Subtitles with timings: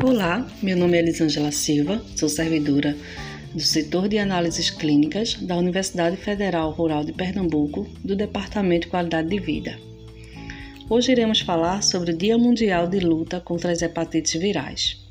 [0.00, 2.96] Olá, meu nome é Elisângela Silva, sou servidora
[3.52, 9.28] do setor de análises clínicas da Universidade Federal Rural de Pernambuco, do Departamento de Qualidade
[9.28, 9.76] de Vida.
[10.88, 15.04] Hoje iremos falar sobre o Dia Mundial de Luta contra as Hepatites Virais.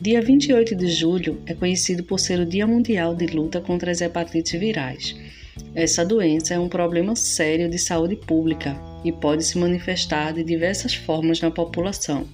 [0.00, 4.00] Dia 28 de julho é conhecido por ser o Dia Mundial de Luta contra as
[4.00, 5.14] Hepatites Virais.
[5.74, 10.94] Essa doença é um problema sério de saúde pública e pode se manifestar de diversas
[10.94, 12.26] formas na população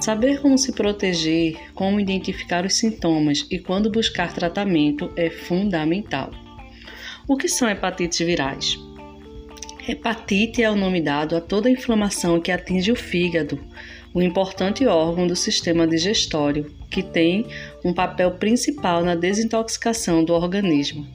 [0.00, 6.30] Saber como se proteger, como identificar os sintomas e quando buscar tratamento é fundamental.
[7.26, 8.78] O que são hepatites virais?
[9.88, 13.58] Hepatite é o nome dado a toda inflamação que atinge o fígado,
[14.14, 17.46] um importante órgão do sistema digestório, que tem
[17.84, 21.06] um papel principal na desintoxicação do organismo.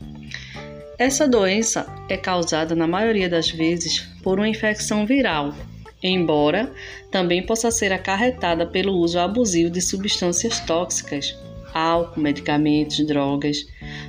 [0.97, 5.53] Essa doença é causada, na maioria das vezes, por uma infecção viral,
[6.01, 6.71] embora
[7.09, 11.37] também possa ser acarretada pelo uso abusivo de substâncias tóxicas,
[11.73, 13.65] álcool, medicamentos, drogas,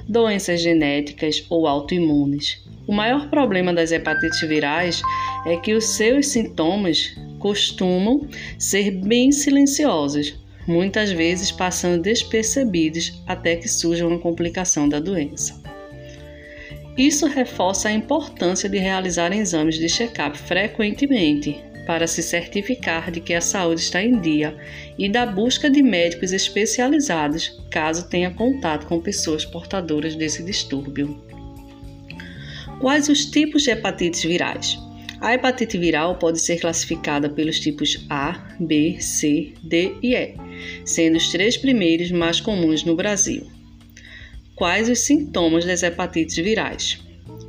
[0.09, 2.62] doenças genéticas ou autoimunes.
[2.87, 5.03] O maior problema das hepatites virais
[5.47, 8.27] é que os seus sintomas costumam
[8.59, 10.34] ser bem silenciosos,
[10.67, 15.61] muitas vezes passando despercebidos até que surja uma complicação da doença.
[16.97, 23.34] Isso reforça a importância de realizar exames de check-up frequentemente, para se certificar de que
[23.34, 24.56] a saúde está em dia
[24.98, 31.20] e da busca de médicos especializados caso tenha contato com pessoas portadoras desse distúrbio.
[32.80, 34.78] Quais os tipos de hepatites virais?
[35.20, 40.34] A hepatite viral pode ser classificada pelos tipos A, B, C, D e E,
[40.84, 43.47] sendo os três primeiros mais comuns no Brasil.
[44.56, 47.00] Quais os sintomas das hepatites virais?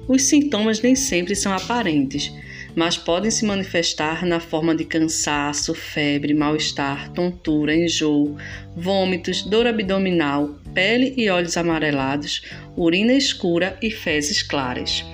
[0.08, 2.32] Os sintomas nem sempre são aparentes,
[2.76, 8.36] mas podem se manifestar na forma de cansaço, febre, mal-estar, tontura, enjoo,
[8.76, 12.42] vômitos, dor abdominal, pele e olhos amarelados,
[12.76, 15.06] urina escura e fezes claras.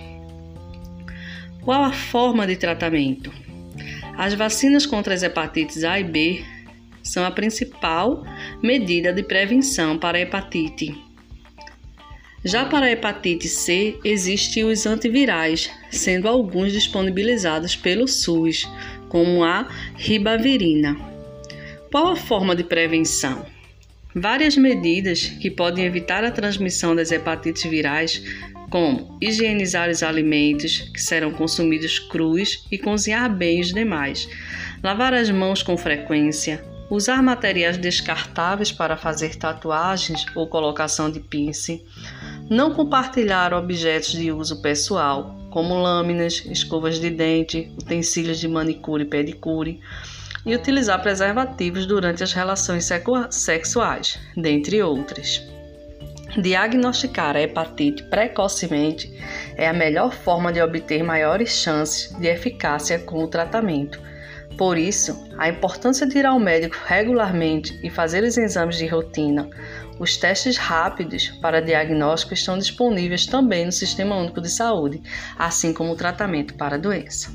[1.62, 3.32] Qual a forma de tratamento?
[4.18, 6.44] As vacinas contra as hepatites A e B
[7.04, 8.24] são a principal
[8.62, 11.09] medida de prevenção para a hepatite
[12.44, 18.68] já para a hepatite C, existem os antivirais, sendo alguns disponibilizados pelo SUS,
[19.10, 20.96] como a ribavirina.
[21.92, 23.46] Qual a forma de prevenção?
[24.16, 28.24] Várias medidas que podem evitar a transmissão das hepatites virais,
[28.70, 34.30] como higienizar os alimentos que serão consumidos crus e cozinhar bem os demais,
[34.84, 41.82] lavar as mãos com frequência, usar materiais descartáveis para fazer tatuagens ou colocação de piercing,
[42.50, 49.08] não compartilhar objetos de uso pessoal, como lâminas, escovas de dente, utensílios de manicure e
[49.08, 49.80] pedicure,
[50.46, 52.90] e utilizar preservativos durante as relações
[53.30, 55.44] sexuais, dentre outras.
[56.42, 59.12] Diagnosticar a hepatite precocemente
[59.56, 64.00] é a melhor forma de obter maiores chances de eficácia com o tratamento.
[64.58, 69.50] Por isso, a importância de ir ao médico regularmente e fazer os exames de rotina,
[70.00, 75.04] os testes rápidos para diagnóstico estão disponíveis também no Sistema Único de Saúde,
[75.38, 77.30] assim como o tratamento para a doença.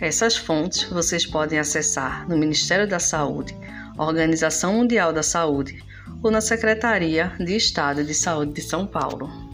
[0.00, 3.56] Essas fontes vocês podem acessar no Ministério da Saúde,
[3.96, 5.80] Organização Mundial da Saúde
[6.20, 9.51] ou na Secretaria de Estado de Saúde de São Paulo.